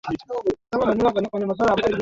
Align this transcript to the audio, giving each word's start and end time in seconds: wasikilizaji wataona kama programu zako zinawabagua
wasikilizaji 0.07 0.57
wataona 0.71 1.11
kama 1.11 1.29
programu 1.29 1.53
zako 1.53 1.55
zinawabagua 1.55 1.89